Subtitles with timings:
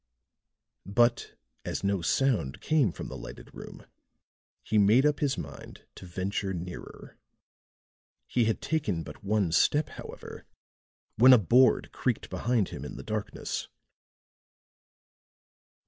[0.87, 3.85] But as no sound came from the lighted room,
[4.63, 7.19] he made up his mind to venture nearer.
[8.25, 10.47] He had taken but one step, however,
[11.17, 13.67] when a board creaked behind him in the darkness.